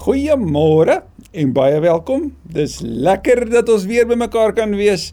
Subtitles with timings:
[0.00, 1.02] Goeiemôre
[1.36, 2.30] en baie welkom.
[2.48, 5.10] Dis lekker dat ons weer bymekaar kan wees.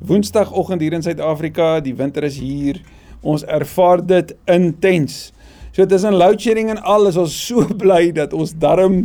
[0.00, 2.78] Woensdagoggend hier in Suid-Afrika, die winter is hier.
[3.20, 5.18] Ons ervaar dit intens.
[5.76, 9.02] So tussen load shedding en al is ons so bly dat ons darm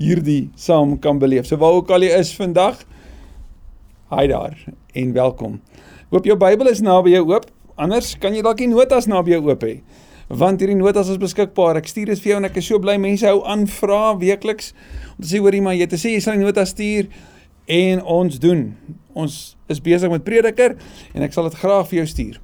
[0.00, 1.50] hierdie saam kan beleef.
[1.50, 2.80] So waar ook al jy is vandag,
[4.14, 4.56] hi daar
[4.96, 5.60] en welkom.
[6.16, 7.50] Hoop jou Bybel is naby jou oop.
[7.76, 9.82] Anders kan jy dalk die notas naby jou oop hê
[10.32, 11.76] want hierdie notas is beskikbaar.
[11.82, 14.72] Ek stuur dit vir jou en ek is so bly mense hou aan vra weekliks
[15.16, 17.10] om te sê hoorie maar jy te sê jy sal die notas stuur
[17.72, 18.70] en ons doen.
[19.12, 20.78] Ons is besig met Prediker
[21.12, 22.40] en ek sal dit graag vir jou stuur.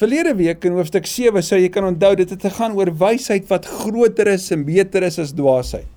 [0.00, 3.44] Verlede week in hoofstuk 7 sou jy kan onthou dit het te gaan oor wysheid
[3.52, 5.88] wat groter is en beter is as dwaasheid.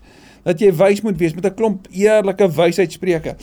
[0.46, 3.36] Dat jy wys moet wees met 'n klomp eerlike wysheidspreuke.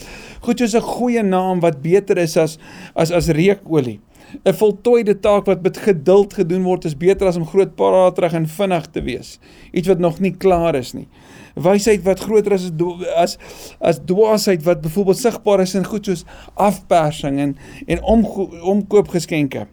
[0.44, 2.58] Goed soos 'n goeie naam wat beter is as
[2.94, 3.98] as as reukolie.
[4.44, 8.48] 'n voltooide taak wat met geduld gedoen word is beter as om groot paraatrig en
[8.48, 9.38] vinnig te wees.
[9.72, 11.08] Iets wat nog nie klaar is nie.
[11.54, 12.70] Wysheid wat groter is
[13.16, 13.38] as
[13.80, 16.24] as dwaasheid wat byvoorbeeld sigbaar is in goed soos
[16.54, 18.24] afpersing en en om
[18.62, 19.66] omkoopgeskenke.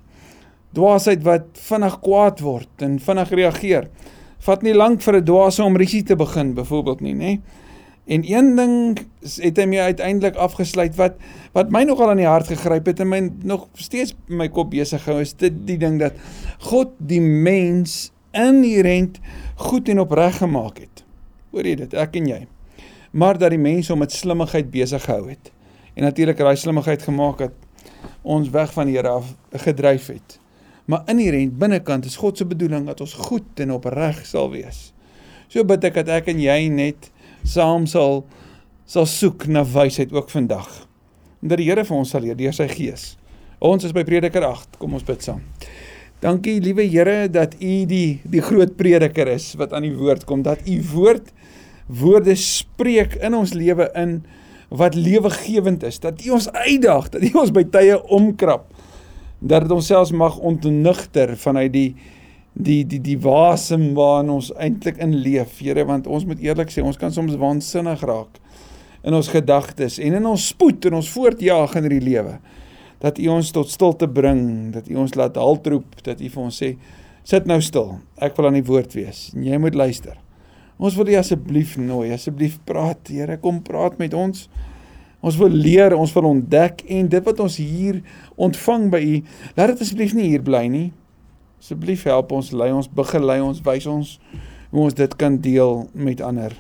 [0.74, 3.90] Dwaasheid wat vinnig kwaad word en vinnig reageer.
[4.40, 7.18] Vat nie lank vir 'n dwaase om risie te begin byvoorbeeld nie, nê?
[7.18, 7.42] Nee?
[8.10, 8.76] En een ding
[9.22, 11.20] het hy my uiteindelik afgesluit wat
[11.54, 15.06] wat my nogal aan die hart gegryp het en my nog steeds my kop besig
[15.06, 16.18] hou is dit die ding dat
[16.72, 19.20] God die mens inherent
[19.62, 21.04] goed en opreg gemaak het.
[21.54, 21.94] Hoor jy dit?
[21.94, 22.40] Ek en jy.
[23.12, 25.52] Maar dat die mens hom met slimmigheid besig gehou het.
[25.94, 29.34] En natuurlik raai slimmigheid gemaak het ons weg van die Here af
[29.66, 30.40] gedryf het.
[30.90, 34.90] Maar inherent binnekant is God se bedoeling dat ons goed en opreg sal wees.
[35.50, 37.10] So bid ek dat ek en jy net
[37.44, 38.24] saam sal
[38.90, 40.68] sal soek na wysheid ook vandag.
[41.44, 43.14] En dat die Here vir ons sal leer deur sy gees.
[43.62, 44.80] Ons is by Prediker 8.
[44.82, 45.44] Kom ons bid saam.
[46.20, 50.42] Dankie liewe Here dat U die die groot prediker is wat aan die woord kom,
[50.44, 51.30] dat U woord
[51.88, 54.20] woorde spreek in ons lewe in
[54.70, 58.68] wat lewegewend is, dat U ons uitdaag, dat U ons by tye omkrap,
[59.40, 61.90] dat dit ons selfs mag ontnigter vanuit die
[62.60, 66.84] die die die wasem waarin ons eintlik in leef, Here, want ons moet eerlik sê,
[66.84, 68.40] ons kan soms waansinnig raak
[69.00, 72.34] in ons gedagtes en in ons spoed en ons voortjaag in hierdie lewe.
[73.00, 76.58] Dat U ons tot stilte bring, dat U ons laat haltroep, dat U vir ons
[76.64, 76.74] sê,
[77.24, 77.94] sit nou stil.
[78.20, 80.18] Ek wil aan die woord wees en jy moet luister.
[80.80, 84.50] Ons wil U asseblief nooi, asseblief praat, Here, kom praat met ons.
[85.24, 88.04] Ons wil leer, ons wil ontdek en dit wat ons hier
[88.40, 89.16] ontvang by U,
[89.56, 90.90] laat dit asseblief nie hier bly nie.
[91.60, 94.20] Asseblief help ons, lei ons, begelei ons, wys ons
[94.70, 96.54] hoe ons dit kan deel met ander.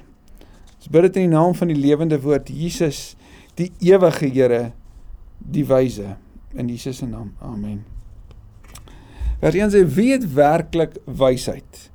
[0.80, 3.14] Ons bid dit in die naam van die lewende woord Jesus,
[3.60, 4.72] die ewige Here,
[5.40, 6.16] die wyse
[6.58, 7.32] in Jesus se naam.
[7.46, 7.84] Amen.
[9.40, 11.86] Vers 1 sê wie het werklik wysheid?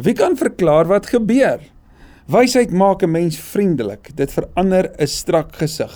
[0.00, 1.60] Wie kan verklaar wat gebeur?
[2.30, 4.16] Wysheid maak 'n mens vriendelik.
[4.16, 5.92] Dit verander 'n strak gesig.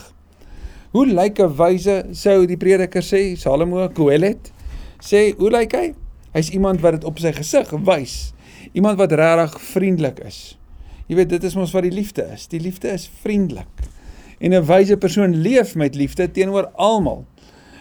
[0.93, 2.07] Hoe lyk 'n wyse?
[2.13, 4.53] Sou die prediker sê, Salomo Kohelet
[5.01, 5.95] sê, hoe lyk hy?
[6.33, 8.33] Hy's iemand wat dit op sy gesig wys.
[8.73, 10.59] Iemand wat regtig vriendelik is.
[11.09, 12.47] Jy weet, dit is mos wat die liefde is.
[12.53, 13.89] Die liefde is vriendelik.
[14.39, 17.25] En 'n wyse persoon leef met liefde teenoor almal.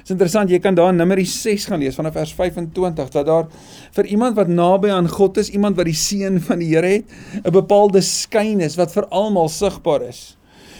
[0.07, 3.25] Dit is interessant, jy kan daar in Numeri 6 gaan lees vanaf vers 25 dat
[3.25, 3.47] daar
[3.91, 7.05] vir iemand wat naby aan God is, iemand wat die seën van die Here het,
[7.43, 10.37] 'n bepaalde skyn is wat vir almal sigbaar is.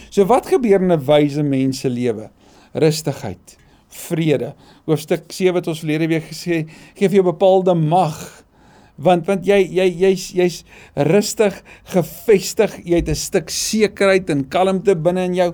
[0.09, 2.29] So wat gebeur in 'n wyse mens se lewe?
[2.73, 3.57] Rustigheid,
[4.07, 4.53] vrede.
[4.85, 6.65] Hoofstuk 7 wat ons verlede week gesê,
[6.95, 8.17] gee vir jou bepaalde mag.
[8.97, 10.63] Want want jy jy jy's jy's
[11.09, 11.59] rustig,
[11.93, 15.53] gefestig, jy het 'n stuk sekerheid en kalmte binne in jou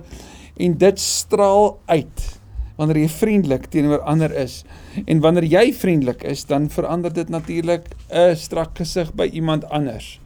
[0.56, 2.40] en dit straal uit
[2.76, 4.64] wanneer jy vriendelik teenoor ander is.
[5.06, 10.20] En wanneer jy vriendelik is, dan verander dit natuurlik 'n strak gesig by iemand anders.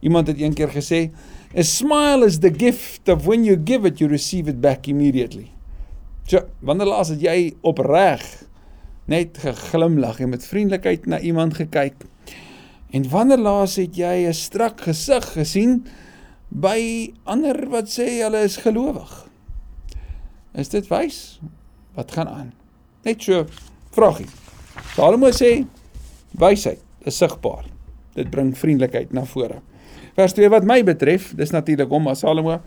[0.00, 1.10] Iemand het eendag gesê,
[1.56, 5.53] "A smile is the gift of when you give it you receive it back immediately."
[6.24, 8.22] So, wanneer laas het jy opreg
[9.12, 12.06] net geglimlag en met vriendelikheid na iemand gekyk?
[12.96, 15.84] En wanneer laas het jy 'n strak gesig gesien
[16.48, 19.28] by ander wat sê hulle is gelowig?
[20.54, 21.40] Is dit wys?
[21.94, 22.52] Wat gaan aan?
[23.02, 23.44] Net so
[23.90, 24.28] vragie.
[24.94, 25.66] Salomo sê
[26.30, 27.64] wysheid is sigbaar.
[28.14, 29.60] Dit bring vriendelikheid na vore.
[30.14, 32.60] Vers 2 wat my betref, dis natuurlik hom as Salomo,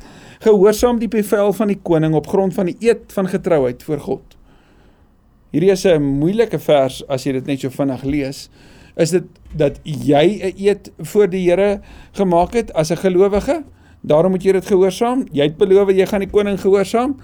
[0.44, 4.36] gehoorsaam die bevel van die koning op grond van die eed van getrouheid voor God.
[5.56, 8.50] Hierdie is 'n moeilike vers as jy dit net so vinnig lees.
[8.98, 9.24] Is dit
[9.56, 13.64] dat jy 'n eed voor die Here gemaak het as 'n gelowige?
[14.02, 15.26] Daarom moet jy dit gehoorsaam.
[15.32, 17.16] Jy het beloof jy gaan die koning gehoorsaam.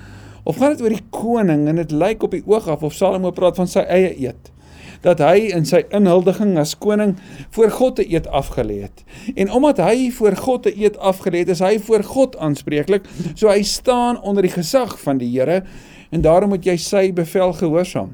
[0.43, 3.31] Of gaan dit oor die koning en dit lyk op die oog af of Salomo
[3.31, 4.52] praat van sy eie eed?
[5.03, 7.17] Dat hy in sy inhuldiging as koning
[7.55, 9.03] voor God te eet afgelê het.
[9.35, 13.07] En omdat hy voor God te eet afgelê het, is hy voor God aanspreeklik.
[13.35, 15.63] So hy staan onder die gesag van die Here
[16.13, 18.13] en daarom moet jy sy bevel gehoorsaam.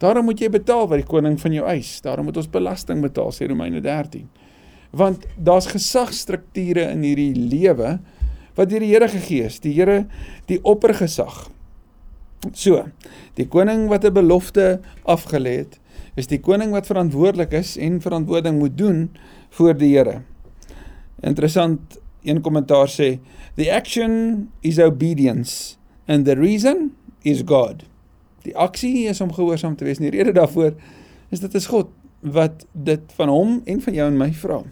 [0.00, 1.98] Daarom moet jy betaal wat die koning van jou eis.
[2.04, 4.24] Daarom moet ons belasting betaal, sê Romeine 13.
[4.96, 7.98] Want daar's gesagstrukture in hierdie lewe
[8.56, 9.60] wat deur die Here gegee is.
[9.60, 10.06] Die Here,
[10.48, 11.48] die oppergesag.
[12.56, 12.86] So,
[13.36, 15.80] die koning wat 'n belofte afgelê het,
[16.20, 19.08] is die koning wat verantwoordelik is en verantwoording moet doen
[19.56, 20.20] voor die Here.
[21.24, 23.18] Interessant, een kommentaar sê,
[23.56, 25.76] "The action is obedience
[26.06, 27.84] and the reason is God."
[28.44, 29.98] Die aksie is om gehoorsaam te wees.
[30.00, 30.74] En die rede daarvoor
[31.30, 31.88] is dit is God
[32.20, 34.62] wat dit van hom en van jou en my vra.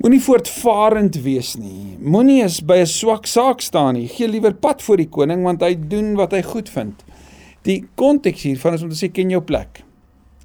[0.00, 1.98] Moenie voortvarend wees nie.
[2.00, 4.08] Moenie is by 'n swak saak staan nie.
[4.08, 7.04] Gee liewer pad voor die koning want hy doen wat hy goed vind.
[7.62, 9.84] Die konteks hiervan is om te sê ken jou plek.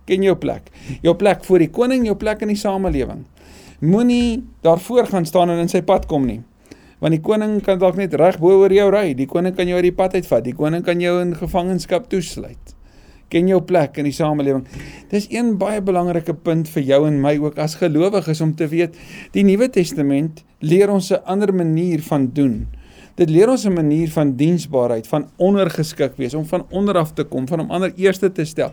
[0.06, 0.70] Ken jou plek.
[1.02, 3.26] Jou plek voor die koning, jou plek in die samelewing.
[3.80, 6.42] Moenie daarvoor gaan staan en in sy pad kom nie.
[7.00, 9.14] Want die koning kan dalk net reg bo oor jou ry.
[9.14, 10.46] Die koning kan jou uit die pad uitvat.
[10.46, 12.76] Die koning kan jou in gevangenskap toesluit
[13.36, 14.64] ken jou plek in die samelewing.
[15.12, 18.98] Dis een baie belangrike punt vir jou en my ook as gelowiges om te weet,
[19.36, 22.68] die Nuwe Testament leer ons 'n ander manier van doen.
[23.16, 27.24] Dit leer ons 'n manier van diensbaarheid, van ondergeskik wees, om van onder af te
[27.24, 28.72] kom, van om ander eerste te stel.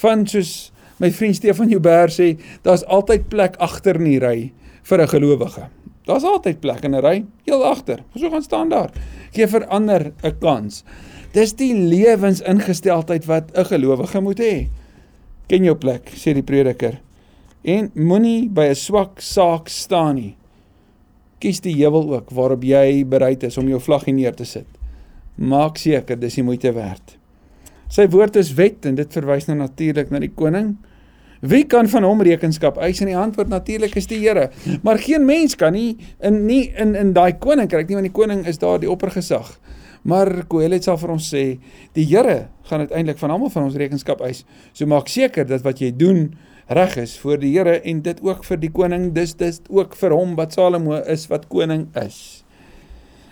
[0.00, 0.70] Van soos
[1.00, 4.52] my vriend Stefan Joubert sê, daar's altyd plek agter in die ry
[4.82, 5.68] vir 'n gelowige.
[6.06, 8.00] Daar's altyd plek in 'n ry, heel agter.
[8.16, 8.90] So gaan staan daar.
[9.32, 10.84] Gee vir ander 'n kans.
[11.32, 14.68] Dis die lewensingesteldheid wat 'n gelowige moet hê.
[15.46, 17.00] Ken jou plek, sê die prediker.
[17.62, 20.36] En moenie by 'n swak saak staan nie.
[21.38, 24.66] Kies die heuwel ook waarop jy bereid is om jou vlaggie neer te sit.
[25.36, 27.19] Maak seker dis die moeite werd.
[27.90, 30.76] Sy woord is wet en dit verwys nou natuurlik na die koning.
[31.40, 33.00] Wie kan van hom rekenskap eis?
[33.02, 34.50] En die antwoord natuurlik is die Here.
[34.84, 38.44] Maar geen mens kan nie in nie in in daai koninkryk nie want die koning
[38.46, 39.56] is daar die oppergesag.
[40.02, 41.44] Maar Kohelet sal vir ons sê,
[41.96, 44.44] die Here gaan uiteindelik van almal van ons rekenskap eis.
[44.72, 46.30] So maak seker dat wat jy doen
[46.70, 50.14] reg is voor die Here en dit ook vir die koning, dis dis ook vir
[50.14, 52.44] hom wat Salomo is wat koning is.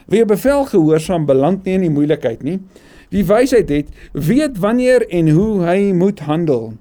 [0.08, 2.58] Wie bevel gehoorsaam beland nie in die moeilikheid nie.
[3.12, 6.74] Wie wysheid het, weet wanneer en hoe hy moet handel.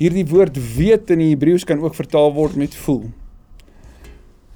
[0.00, 3.10] Hierdie woord weet in die Hebreëus kan ook vertaal word met voel.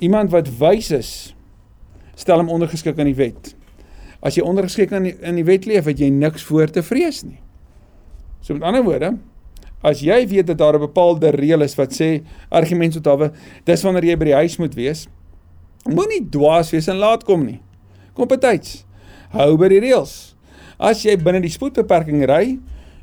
[0.02, 1.10] Iemand wat wys is,
[2.18, 3.52] stel hom ondergeskik aan die wet.
[4.24, 7.22] As jy ondergeskik in die, in die wet leef, het jy niks voor te vrees
[7.26, 7.38] nie.
[8.44, 9.12] So met ander woorde,
[9.84, 13.32] as jy weet dat daar 'n bepaalde reël is wat sê argument tot hawe,
[13.64, 15.08] dis wanneer jy by die huis moet wees,
[15.84, 17.60] moenie dwaas wees en laat kom nie.
[18.14, 18.84] Kom betyds.
[19.30, 20.33] Hou by die reëls.
[20.78, 22.58] As jy binne die spoedbeperking ry,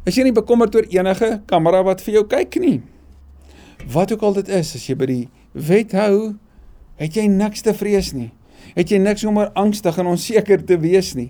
[0.05, 2.81] is jy nie bekommerd oor enige kamera wat vir jou kyk nie.
[3.91, 5.23] Wat ook al dit is, as jy by die
[5.53, 6.35] wet hou,
[7.01, 8.31] het jy niks te vrees nie
[8.75, 11.29] het jy niks om angstig en onseker te wees nie.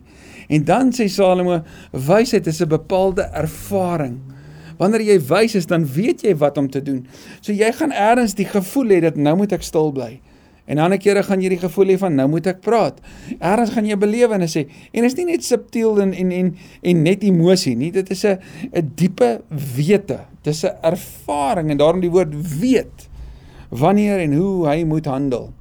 [0.51, 1.61] En dan sê Salomo,
[1.91, 4.19] wysheid is 'n bepaalde ervaring.
[4.77, 7.07] Wanneer jy wys is, dan weet jy wat om te doen.
[7.41, 10.19] So jy gaan eers die gevoel hê dat nou moet ek stil bly.
[10.65, 12.99] En ander kere gaan jy die gevoel hê van nou moet ek praat.
[13.39, 17.03] Eers gaan jy belewe en sê en is nie net subtiel en en en en
[17.03, 17.91] net emosie nie.
[17.91, 18.37] Dit is 'n
[18.73, 20.19] 'n diepe wete.
[20.43, 23.09] Dis 'n ervaring en daarom die woord weet
[23.69, 25.53] wanneer en hoe hy moet handel.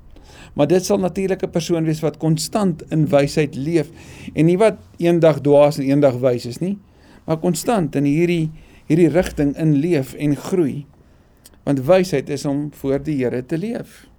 [0.54, 3.90] Maar dit sal natuurlik 'n persoon wees wat konstant in wysheid leef
[4.34, 6.78] en nie wat eendag dwaas en eendag wys is nie,
[7.24, 8.50] maar konstant in hierdie
[8.86, 10.86] hierdie rigting in leef en groei.
[11.62, 14.09] Want wysheid is om voor die Here te leef.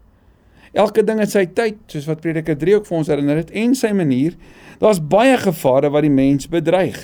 [0.74, 3.74] Elke ding het sy tyd, soos wat Prediker 3 ook vir ons herinner het, en
[3.76, 4.38] sy manier.
[4.80, 7.00] Daar's baie gevare wat die mens bedreig.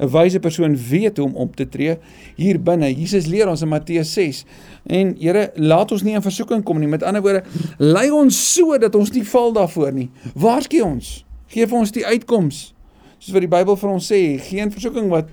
[0.00, 1.98] 'n wyse persoon weet hoe om op te tree
[2.36, 2.88] hier binne.
[2.94, 4.44] Jesus leer ons in Matteus 6.
[4.86, 6.88] En Here, laat ons nie in versoeking kom nie.
[6.88, 7.44] Met ander woorde,
[7.78, 10.10] lei ons so dat ons nie val daarvoor nie.
[10.34, 11.24] Waarsku ons.
[11.52, 12.74] Geef ons die uitkoms.
[13.18, 15.28] Soos wat die Bybel vir ons sê, geen versoeking wat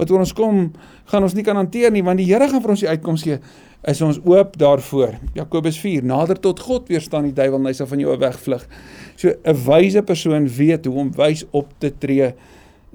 [0.00, 0.70] wat oor ons kom,
[1.12, 3.36] gaan ons nie kan hanteer nie, want die Here gaan vir ons die uitkoms gee.
[3.88, 5.14] Is ons oop daarvoor?
[5.34, 8.66] Jakobus 4: Nader tot God weerstaan die duiwel en hy sal van jou wegvlug.
[9.16, 12.34] So 'n wyse persoon weet hoe om wys op te tree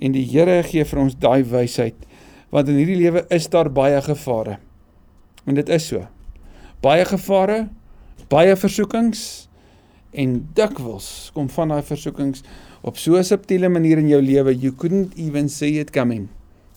[0.01, 1.97] En die Here gee vir ons daai wysheid
[2.53, 4.53] want in hierdie lewe is daar baie gevare.
[5.43, 6.05] En dit is so.
[6.79, 7.65] Baie gevare,
[8.31, 9.23] baie versoekings
[10.15, 12.45] en dikwels kom van daai versoekings
[12.87, 16.29] op so 'n subtiele manier in jou lewe you couldn't even see it coming.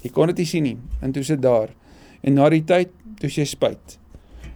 [0.02, 0.78] Jy kon dit nie sien nie.
[1.00, 1.68] En toe sit daar.
[2.22, 3.98] En na die tyd, toe jy spyt.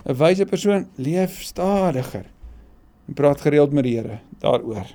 [0.06, 2.26] 'n Wyse persoon leef stadiger
[3.08, 4.86] en praat gereeld met die Here daaroor.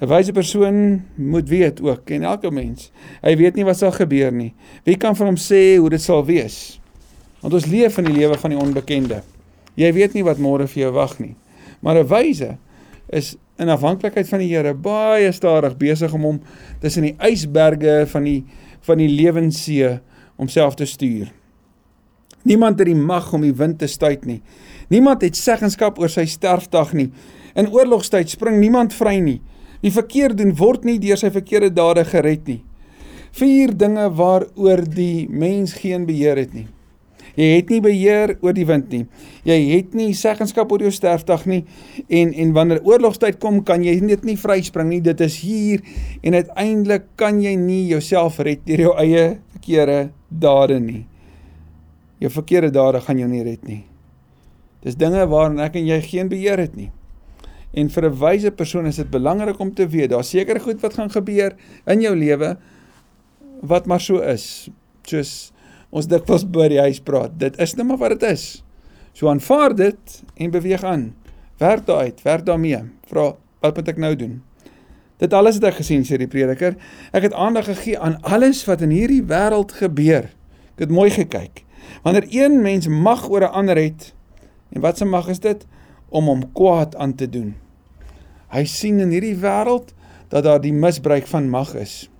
[0.00, 2.90] 'n Wyse persoon moet weet ook en elke mens.
[3.22, 4.54] Hy weet nie wat sal gebeur nie.
[4.84, 6.80] Wie kan vir hom sê hoe dit sal wees?
[7.40, 9.22] Want ons leef in die lewe van die onbekende.
[9.74, 11.36] Jy weet nie wat môre vir jou wag nie.
[11.80, 12.56] Maar 'n wyse
[13.08, 16.40] is in afhanklikheid van die Here baie stadig besig om hom
[16.80, 18.44] tussen die ysberge van die
[18.84, 20.00] van die lewenssee
[20.36, 21.30] homself te stuur.
[22.44, 24.42] Niemand het die mag om die wind te stuit nie.
[24.92, 27.08] Niemand het seggenskap oor sy sterfdag nie.
[27.56, 29.40] In oorlogstyd spring niemand vry nie.
[29.80, 32.60] Wie verkeerd doen word nie deur sy verkeerde dade gered nie.
[33.34, 36.66] Vier dinge waaroor die mens geen beheer het nie.
[37.34, 39.06] Jy het nie beheer oor die wind nie.
[39.48, 41.62] Jy het nie seggenskap oor jou sterfdag nie
[42.06, 45.00] en en wanneer oorlogstyd kom kan jy net nie vryspring nie.
[45.02, 45.82] Dit is hier
[46.22, 49.98] en uiteindelik kan jy nie jouself red deur jou eie verkeerde
[50.28, 51.02] dade nie.
[52.24, 53.82] Jou verkeerde dade gaan jou nie red nie.
[54.84, 56.90] Dis dinge waaraan ek en jy geen beheer het nie.
[57.74, 60.94] En vir 'n wyse persoon is dit belangrik om te weet, daar's seker goed wat
[60.94, 62.56] gaan gebeur in jou lewe
[63.62, 64.70] wat maar so is.
[65.02, 65.52] Soos
[65.90, 67.38] ons dikwels by die huis praat.
[67.38, 68.64] Dit is net maar wat dit is.
[69.12, 71.14] So aanvaar dit en beweeg aan.
[71.58, 72.82] Werk daaruit, werk daarmee.
[73.06, 74.42] Vra, wat moet ek nou doen?
[75.18, 76.74] Dit alles het ek gesien sê die prediker.
[77.12, 80.32] Ek het aandag gegee aan alles wat in hierdie wêreld gebeur.
[80.74, 81.62] Ek het mooi gekyk.
[82.02, 84.14] Wanneer een mens mag oor 'n ander het,
[84.72, 85.66] en wat se mag is dit
[86.08, 87.54] om hom kwaad aan te doen?
[88.48, 89.94] Hy sien in hierdie wêreld
[90.28, 92.10] dat daar die misbruik van mag is.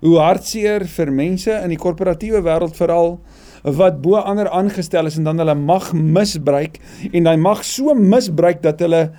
[0.00, 3.20] Hoe hartseer vir mense in die korporatiewe wêreld veral
[3.62, 6.78] wat bo ander aangestel is en dan hulle mag misbruik
[7.12, 9.10] en daai mag so misbruik dat hulle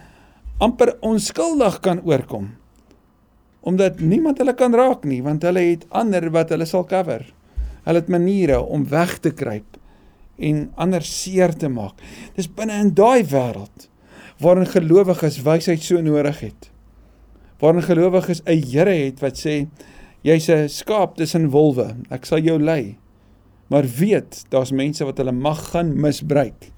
[0.63, 2.51] amper onskuldig kan oorkom.
[3.61, 7.25] Omdat niemand hulle kan raak nie want hulle het ander wat hulle sal cover.
[7.87, 9.76] Hulle het maniere om weg te kruip
[10.37, 11.99] en ander seer te maak.
[12.35, 13.89] Dis binne in daai wêreld
[14.41, 16.69] waarin gelowiges wysheid so nodig het.
[17.59, 19.67] Waarin gelowiges 'n Here het wat sê
[20.21, 22.97] jy's 'n skaap tussen wolwe, ek sal jou lei.
[23.67, 26.71] Maar weet, daar's mense wat hulle mag gaan misbruik.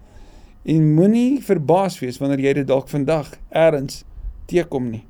[0.65, 4.03] En moenie verbaas wees wanneer jy dit dalk vandag ergens
[4.45, 5.05] teekom nie.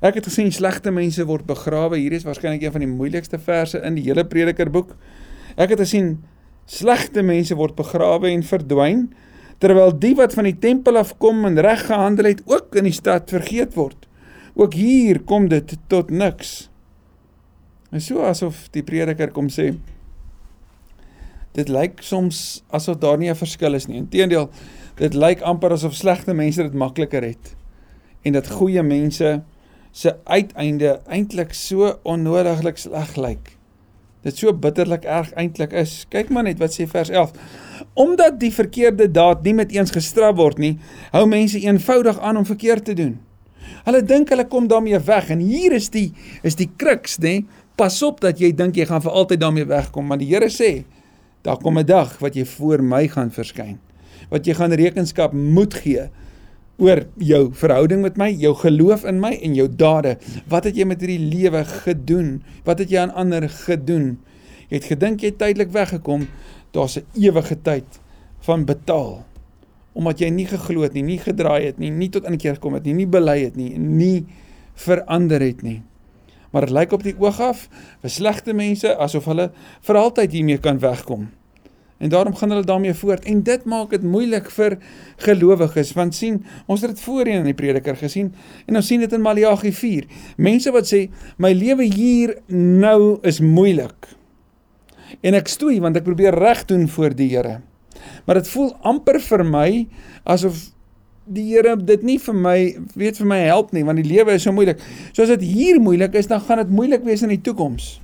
[0.00, 1.98] Ek het gesien slegte mense word begrawe.
[2.00, 4.94] Hier is waarskynlik een van die moeilikste verse in die hele Predikerboek.
[5.60, 6.22] Ek het gesien
[6.70, 9.08] Slegte mense word begrawe en verdwyn,
[9.60, 13.32] terwyl die wat van die tempel afkom en reg gehandel het, ook in die stad
[13.32, 14.06] vergeet word.
[14.54, 16.70] Ook hier kom dit tot niks.
[17.90, 19.72] En so asof die prediker kom sê
[21.58, 23.98] dit lyk soms asof daar nie 'n verskil is nie.
[23.98, 24.50] Inteendeel,
[24.96, 27.56] dit lyk amper asof slegte mense dit makliker het
[28.22, 29.40] en dat goeie mense
[29.92, 33.56] se uiteinde eintlik so onnodiglik sleg lyk
[34.26, 36.04] dit so bitterlik erg eintlik is.
[36.12, 37.32] Kyk maar net wat sê vers 11.
[37.94, 40.76] Omdat die verkeerde daad nie met eens gestraf word nie,
[41.14, 43.18] hou mense eenvoudig aan om verkeerd te doen.
[43.86, 46.10] Hulle dink hulle kom daarmee weg en hier is die
[46.46, 47.40] is die kruks, nê?
[47.80, 50.84] Pas op dat jy dink jy gaan vir altyd daarmee wegkom, maar die Here sê
[51.42, 53.78] daar kom 'n dag wat jy voor my gaan verskyn.
[54.28, 56.10] Wat jy gaan rekenskap moet gee
[56.80, 60.16] oor jou verhouding met my, jou geloof in my en jou dade.
[60.50, 62.38] Wat het jy met hierdie lewe gedoen?
[62.64, 64.14] Wat het jy aan ander gedoen?
[64.70, 66.28] Jy het gedink jy tydelik weggekom,
[66.72, 68.00] daar's 'n ewige tyd
[68.46, 69.24] van betaal.
[69.92, 72.74] Omdat jy nie geglo het nie, nie gedraai het nie, nie tot in keer gekom
[72.74, 74.26] het nie, nie bely het nie, nie
[74.74, 75.82] verander het nie.
[76.50, 77.68] Maar dit lyk op die oog af
[78.00, 79.50] vir slegte mense asof hulle
[79.86, 81.28] vir altyd hiermee kan wegkom.
[82.00, 84.78] En daarom gaan hulle daarmee voort en dit maak dit moeilik vir
[85.20, 88.30] gelowiges want sien ons het dit voorheen in die prediker gesien
[88.64, 90.06] en ons sien dit in Maleagi 4.
[90.40, 91.02] Mense wat sê
[91.36, 94.08] my lewe hier nou is moeilik.
[95.20, 97.58] En ek stoei want ek probeer reg doen voor die Here.
[98.24, 99.70] Maar dit voel amper vir my
[100.24, 100.70] asof
[101.28, 102.58] die Here dit nie vir my
[102.96, 104.80] weet vir my help nie want die lewe is so moeilik.
[105.12, 107.98] So as dit hier moeilik is dan gaan dit moeilik wees in die toekoms.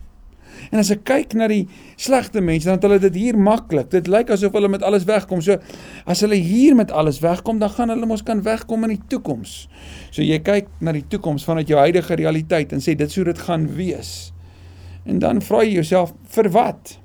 [0.70, 1.64] En as ek kyk na die
[2.00, 3.90] slegte mense, dan het hulle dit hier maklik.
[3.90, 5.42] Dit lyk asof hulle met alles wegkom.
[5.44, 5.58] So
[6.06, 9.66] as hulle hier met alles wegkom, dan gaan hulle mos kan wegkom in die toekoms.
[10.10, 13.44] So jy kyk na die toekoms vanuit jou huidige realiteit en sê dit sou dit
[13.46, 14.32] gaan wees.
[15.06, 16.96] En dan vra jy jouself, vir wat?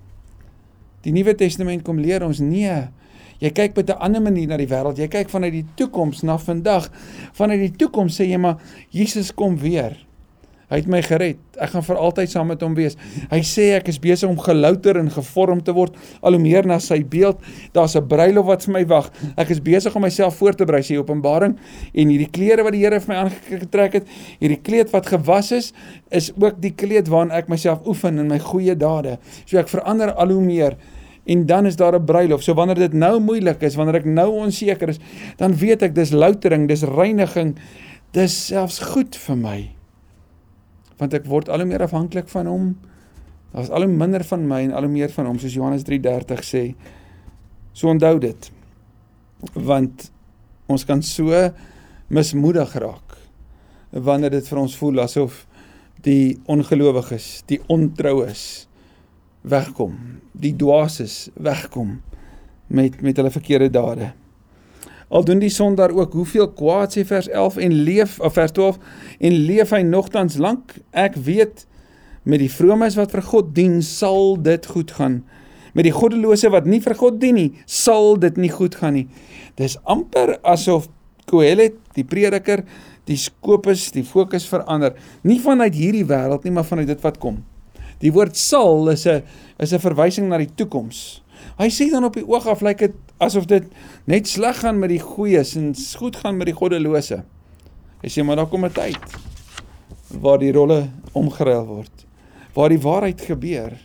[1.06, 2.80] Die Nuwe Testament kom leer ons nee.
[3.41, 4.98] Jy kyk met 'n ander manier na die wêreld.
[4.98, 6.89] Jy kyk vanuit die toekoms na vandag.
[7.34, 8.58] Vanuit die toekoms sê jy maar
[8.89, 9.98] Jesus kom weer.
[10.71, 11.39] Hy het my gered.
[11.59, 12.93] Ek gaan vir altyd saam met hom wees.
[13.27, 16.77] Hy sê ek is besig om gelouter en gevorm te word al hoe meer na
[16.79, 17.41] sy beeld.
[17.75, 19.11] Daar's 'n bruilof wat vir my wag.
[19.35, 21.57] Ek is besig om myself voor te berei, sê Openbaring.
[21.93, 24.07] En hierdie klere wat die Here vir my aangetrek het,
[24.39, 25.73] hierdie kleed wat gewas is,
[26.09, 29.19] is ook die kleed waarin ek myself oefen in my goeie dade.
[29.45, 30.77] So ek verander al hoe meer
[31.25, 32.43] en dan is daar 'n bruilof.
[32.43, 34.99] So wanneer dit nou moeilik is, wanneer ek nou onseker is,
[35.37, 37.57] dan weet ek dis loutering, dis reiniging,
[38.11, 39.80] dis selfs goed vir my
[41.01, 42.72] want ek word al hoe meer afhanklik van hom.
[43.51, 46.46] Daar's al hoe minder van my en al hoe meer van hom soos Johannes 3:30
[46.46, 46.63] sê.
[47.74, 48.51] So onthou dit.
[49.53, 50.12] Want
[50.70, 51.50] ons kan so
[52.08, 53.17] mismoedig raak
[53.91, 55.46] wanneer dit vir ons voel asof
[56.05, 58.67] die ongelowiges, die ontroues
[59.41, 59.98] wegkom,
[60.31, 62.00] die dwaases wegkom
[62.67, 64.13] met met hulle verkeerde dade.
[65.12, 68.77] Al doen die sondaar ook hoeveel kwaad sê vers 11 en leef of vers 12
[69.20, 71.65] en leef hy nogtans lank ek weet
[72.24, 75.22] met die vromes wat vir God dien sal dit goed gaan.
[75.75, 79.08] Met die goddelose wat nie vir God dien nie sal dit nie goed gaan nie.
[79.60, 80.88] Dis amper asof
[81.27, 82.63] Kohelet die prediker
[83.08, 84.96] die skopus die fokus verander.
[85.27, 87.41] Nie vanuit hierdie wêreld nie maar vanuit dit wat kom.
[88.00, 89.24] Die woord sal is 'n
[89.60, 91.22] is 'n verwysing na die toekoms
[91.62, 93.68] Hy sê dan op die oog af lyk dit asof dit
[94.10, 97.20] net sleg gaan met die goeies en goed gaan met die goddelose.
[98.01, 98.98] Hy sê maar daar kom 'n tyd
[100.10, 102.06] waar die rolle omgeruil word.
[102.56, 103.77] Waar die waarheid gebeur.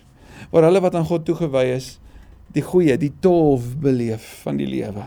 [0.51, 1.99] Waar hulle wat aan God toegewy is,
[2.53, 5.07] die goeie, die tof beleef van die lewe.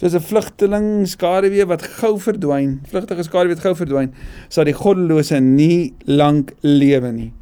[0.00, 4.14] Soos 'n vlugteling skaduwee wat gou verdwyn, vlugtige skaduwee wat gou verdwyn,
[4.48, 7.32] sal die goddelose nie lank lewe nie.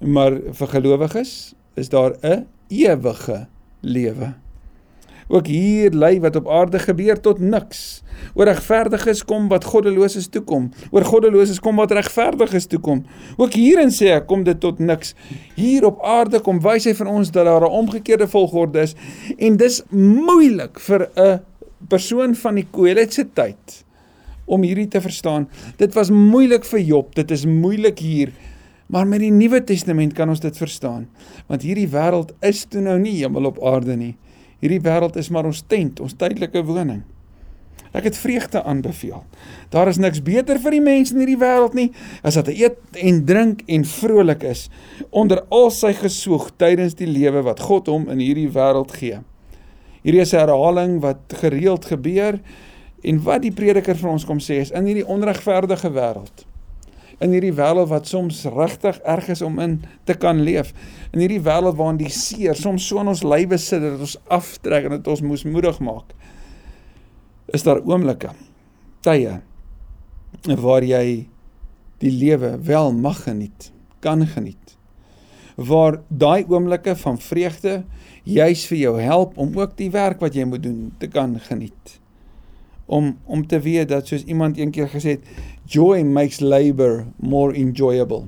[0.00, 3.46] Maar vir gelowiges is daar 'n ewige
[3.80, 4.34] lewe.
[5.28, 8.02] Ook hier lei wat op aarde gebeur tot niks.
[8.34, 10.68] Oor regverdiges kom wat goddeloses toe kom.
[10.90, 13.04] Oor goddeloses kom wat regverdiges toe kom.
[13.36, 15.14] Ook hierin sê ek kom dit tot niks.
[15.56, 18.94] Hier op aarde kom wys hy vir ons dat daar 'n omgekeerde volgorde is
[19.38, 21.40] en dis moeilik vir 'n
[21.88, 23.84] persoon van die Koheletse tyd
[24.44, 25.48] om hierdie te verstaan.
[25.76, 28.32] Dit was moeilik vir Job, dit is moeilik hier
[28.86, 31.08] Maar met die Nuwe Testament kan ons dit verstaan.
[31.48, 34.14] Want hierdie wêreld is toe nou nie hemel op aarde nie.
[34.60, 37.02] Hierdie wêreld is maar ons tent, ons tydelike woning.
[37.94, 39.22] Ek het vreugde aanbeveel.
[39.70, 41.90] Daar is niks beter vir die mense in hierdie wêreld nie
[42.26, 44.66] as dat hy eet en drink en vrolik is
[45.14, 49.20] onder al sy gesoeg tydens die lewe wat God hom in hierdie wêreld gee.
[50.02, 52.40] Hierdie is 'n herhaling wat gereeld gebeur
[53.02, 56.44] en wat die prediker vir ons kom sê is in hierdie onregverdige wêreld
[57.24, 60.72] in hierdie wêreld wat soms regtig erg is om in te kan leef.
[61.14, 64.88] In hierdie wêreld waarin die seer soms so in ons lywe sit dat ons aftrek
[64.88, 66.12] en dit ons moes moedig maak.
[67.54, 68.34] Is daar oomblikke,
[69.04, 69.40] tye
[70.60, 71.24] waar jy
[72.02, 73.70] die lewe wel mag geniet,
[74.04, 74.74] kan geniet.
[75.56, 77.84] Waar daai oomblikke van vreugde
[78.28, 82.00] juis vir jou help om ook die werk wat jy moet doen te kan geniet
[82.86, 85.28] om om te weet dat soos iemand eendag gesê het
[85.70, 88.26] joy makes labor more enjoyable.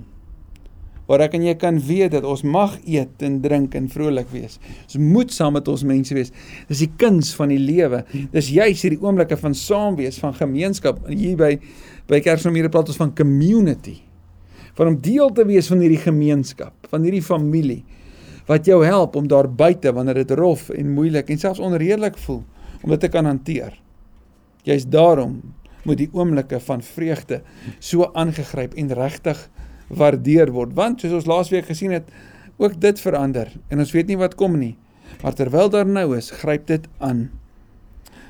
[1.07, 4.57] Waar ek en jy kan weet dat ons mag eet en drink en vrolik wees.
[4.89, 6.33] Ons moet saam met ons mense wees.
[6.67, 8.03] Dis die kuns van die lewe.
[8.33, 10.99] Dis juis hierdie oomblikke van saam wees, van gemeenskap.
[11.07, 11.53] Hier by
[12.11, 14.01] by Kersfees praat ons van community.
[14.75, 17.85] Van om deel te wees van hierdie gemeenskap, van hierdie familie
[18.47, 22.45] wat jou help om daar buite wanneer dit rof en moeilik en selfs onredelik voel
[22.83, 23.75] om dit te kan hanteer.
[24.67, 25.39] Jy's daarom
[25.87, 27.43] moet die oomblikke van vreugde
[27.79, 29.39] so aangegryp en regtig
[29.87, 30.75] waardeer word.
[30.75, 32.11] Want soos ons laasweek gesien het
[32.59, 34.75] ook dit verander en ons weet nie wat kom nie.
[35.23, 37.29] Maar terwyl daar nou is gryp dit aan.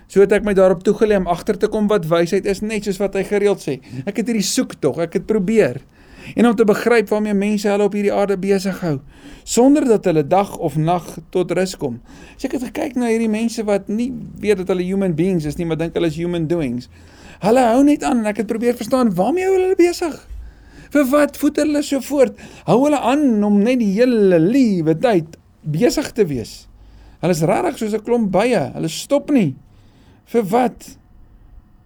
[0.06, 3.00] So het ek my daarop toegelê om agter te kom wat wysheid is net soos
[3.02, 3.80] wat hy gereeld sê.
[4.04, 5.80] Ek het hierdie soek tog ek het probeer
[6.34, 8.98] en om te begryp waarmee mense hulle op hierdie aarde besig hou
[9.46, 12.00] sonder dat hulle dag of nag tot rus kom.
[12.34, 14.10] As ek het gekyk na hierdie mense wat nie
[14.42, 16.90] weet dat hulle human beings is nie, maar dink hulle is human doings.
[17.44, 20.16] Hulle hou net aan en ek het probeer verstaan waarmee hou hulle besig?
[20.90, 22.34] Vir wat voed hulle so voort?
[22.66, 26.64] Hou hulle aan om net die hele liewe tyd besig te wees?
[27.22, 28.72] Hulle is regtig soos 'n klomp bye.
[28.74, 29.54] Hulle stop nie.
[30.26, 30.96] Vir wat?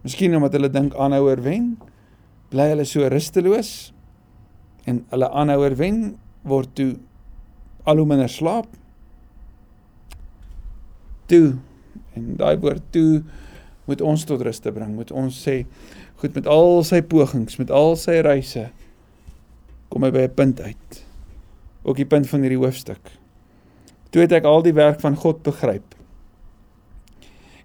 [0.03, 1.77] Miskien omdat hulle dink aanhouer wen.
[2.51, 3.93] Bly hulle so rusteloos?
[4.85, 6.01] En hulle aanhouer wen
[6.49, 6.95] word toe
[7.89, 8.69] al hoe minder slaap.
[11.31, 11.57] Toe
[12.17, 13.23] en daai woord toe
[13.91, 14.95] moet ons tot rus te bring.
[14.95, 15.63] Moet ons sê
[16.21, 18.69] goed met al sy pogings, met al sy reise
[19.91, 21.05] kom hy by 'n punt uit.
[21.83, 23.01] Ook die punt van hierdie hoofstuk.
[24.11, 25.95] Toe het ek al die werk van God begryp.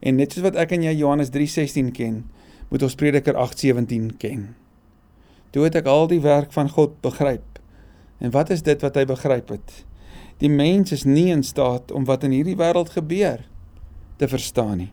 [0.01, 2.25] En net soos wat ek en jy Johannes 3:16 ken,
[2.69, 4.55] moet ons Prediker 8:17 ken.
[5.55, 7.61] Toe het ek al die werk van God begryp.
[8.19, 9.85] En wat is dit wat hy begryp het?
[10.43, 13.45] Die mens is nie in staat om wat in hierdie wêreld gebeur
[14.19, 14.89] te verstaan nie.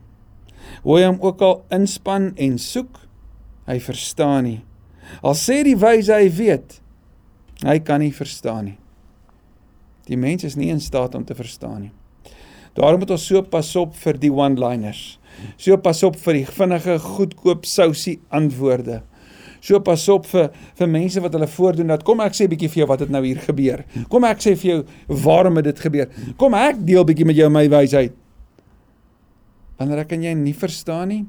[0.84, 3.00] Hoe hy hom ook al inspann en soek,
[3.66, 4.60] hy verstaan nie.
[5.18, 6.78] Al sê die wyse hy weet,
[7.66, 8.78] hy kan nie verstaan nie.
[10.06, 11.94] Die mens is nie in staat om te verstaan nie.
[12.78, 15.18] Daarom moet ons so pas op vir die one-liners.
[15.58, 19.02] So pas op vir die vinnige, goedkoop sousie antwoorde.
[19.62, 20.48] So pas op vir
[20.78, 23.22] vir mense wat hulle voordoen dat kom ek sê bietjie vir jou wat het nou
[23.22, 23.84] hier gebeur.
[24.10, 24.80] Kom ek sê vir jou
[25.22, 26.10] waarom het dit gebeur.
[26.40, 28.16] Kom ek deel bietjie met jou my wysheid.
[29.78, 31.22] Wanneer ek en jy nie verstaan nie,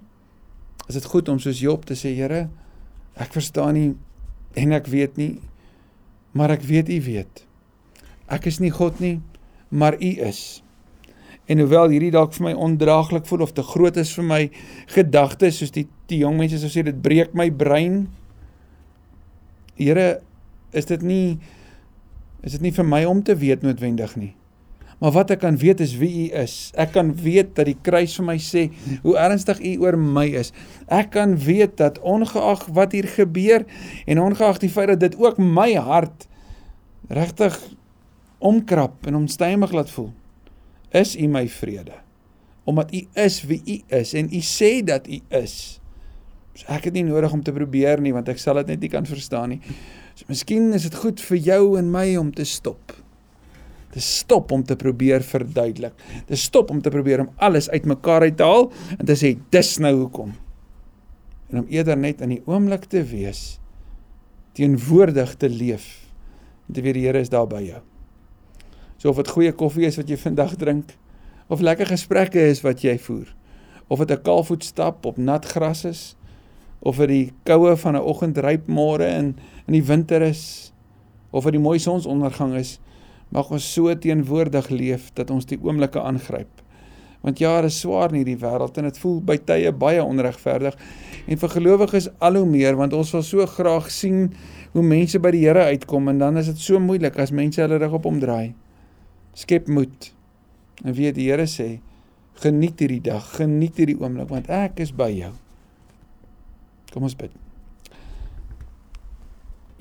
[0.89, 2.47] is dit goed om soos Job te sê, Here,
[3.21, 3.87] ek verstaan nie
[4.59, 5.37] en ek weet nie,
[6.33, 7.45] maar ek weet U weet.
[8.33, 9.19] Ek is nie God nie,
[9.69, 10.63] maar U is.
[11.49, 14.41] En hoewel hierdie dalk vir my ondraaglik voel of te groot is vir my
[14.93, 18.05] gedagtes, soos die die jong mense sou sê dit breek my brein.
[19.79, 20.21] Here,
[20.73, 21.39] is dit nie
[22.43, 24.33] is dit nie vir my om te weet noodwendig nie.
[24.99, 26.71] Maar wat ek kan weet is wie U is.
[26.79, 28.65] Ek kan weet dat die kruis vir my sê
[29.03, 30.53] hoe ernstig U oor my is.
[30.88, 33.65] Ek kan weet dat ongeag wat hier gebeur
[34.07, 36.27] en ongeag die feit dat dit ook my hart
[37.12, 37.57] regtig
[38.43, 40.12] omkrap en omstuimig laat voel,
[40.95, 41.99] is U my vrede.
[42.63, 45.82] Omdat U is wie U is en U sê dat U is.
[46.53, 48.91] So ek het nie nodig om te probeer nie want ek sal dit net nie
[48.93, 49.61] kan verstaan nie.
[50.13, 52.93] So miskien is dit goed vir jou en my om te stop.
[53.93, 55.97] Te stop om te probeer verduidelik.
[56.29, 59.73] Te stop om te probeer om alles uitmekaar uit te haal en te sê dis
[59.81, 60.33] nou hoekom.
[61.53, 63.59] En om eerder net in die oomblik te wees,
[64.57, 65.85] teenwoordig te leef.
[66.69, 67.81] En te weet die Here is daar by jou.
[68.97, 70.93] So of dit goeie koffie is wat jy vandag drink
[71.51, 73.33] of lekker gesprekke is wat jy voer
[73.91, 76.15] of dit 'n kaalvoet stap op nat gras is
[76.83, 79.35] of dit die koue van 'n oggendryp môre in
[79.67, 80.73] in die winter is
[81.31, 82.79] of dit die mooi sonsondergang is
[83.33, 86.61] mag ons so teenwoordig leef dat ons die oomblikke aangryp.
[87.23, 90.75] Want ja dit is swaar in hierdie wêreld en dit voel by tye baie onregverdig.
[91.25, 94.33] En vir gelowiges al hoe meer want ons wil so graag sien
[94.73, 97.79] hoe mense by die Here uitkom en dan is dit so moeilik as mense hulle
[97.81, 98.53] rug op omdraai.
[99.33, 100.11] Skep moed
[100.83, 101.79] en weet die Here sê
[102.43, 105.33] geniet hierdie dag geniet hierdie oomblik want ek is by jou
[106.93, 107.34] Kom ons bid.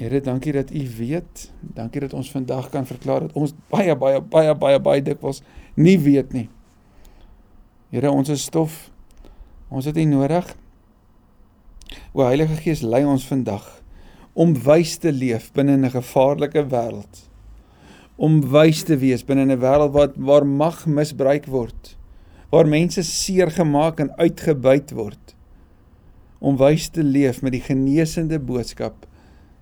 [0.01, 1.51] Here, dankie dat U weet.
[1.61, 5.43] Dankie dat ons vandag kan verklaar dat ons baie baie baie baie baie dikwels
[5.77, 6.49] nie weet nie.
[7.93, 8.89] Here, ons is stof.
[9.69, 10.49] Ons het U nodig.
[12.17, 13.69] O Heilige Gees, lei ons vandag
[14.33, 17.29] om wys te leef binne 'n gevaarlike wêreld.
[18.17, 21.97] Om wys te wees binne 'n wêreld wat waar mag misbruik word.
[22.51, 25.37] Waar mense seer gemaak en uitgebuit word
[26.43, 29.07] om wys te leef met die genesende boodskap.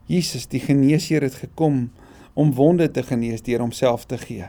[0.08, 1.90] Jesus, die geneesheer het gekom
[2.34, 4.48] om wonde te genees deur homself te gee.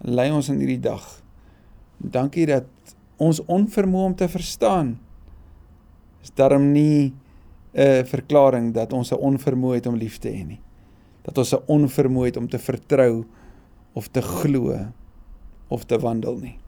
[0.00, 1.04] Lei ons in hierdie dag.
[2.00, 4.94] Dankie dat ons onvermoë om te verstaan
[6.24, 7.12] is daarom nie
[7.72, 10.60] 'n verklaring dat ons 'n onvermoë het om lief te hê nie.
[11.22, 13.24] Dat ons 'n onvermoë het om te vertrou
[13.92, 14.92] of te glo
[15.68, 16.58] of te wandel nie.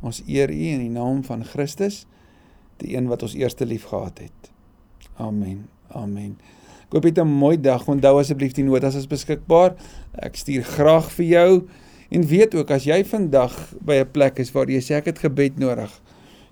[0.00, 2.06] Ons eer U in die naam van Christus
[2.82, 4.52] die een wat ons eerste lief gehad het.
[5.16, 5.66] Amen.
[5.88, 6.36] Amen.
[6.88, 7.88] Ek hoop jy het 'n mooi dag.
[7.88, 9.74] Onthou asseblief die notas is beskikbaar.
[10.14, 11.68] Ek stuur graag vir jou
[12.10, 15.18] en weet ook as jy vandag by 'n plek is waar jy sê ek het
[15.18, 16.00] gebed nodig,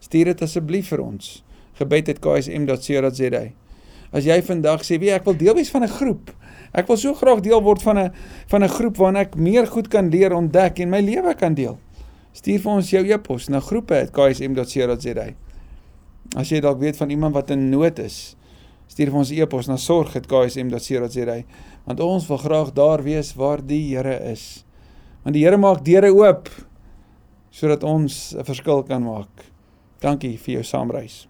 [0.00, 1.42] stuur dit asseblief vir ons.
[1.74, 3.52] gebed@ksm.co.za.
[4.12, 6.34] As jy vandag sê, "Wie ek wil deel wees van 'n groep.
[6.72, 8.12] Ek wil so graag deel word van 'n
[8.46, 11.78] van 'n groep waarin ek meer goed kan leer ontdek en my lewe kan deel."
[12.32, 15.45] Stuur vir ons jou e-pos na groepe@ksm.co.za.
[16.34, 18.36] As jy dalk weet van iemand wat in nood is,
[18.90, 21.38] stuur vir ons e-pos na sorg@ksm.co.za
[21.86, 24.64] want ons wil graag daar wees waar die Here is.
[25.22, 26.50] Want die Here maak deure oop
[27.50, 29.52] sodat ons 'n verskil kan maak.
[30.00, 31.28] Dankie vir jou saamreis.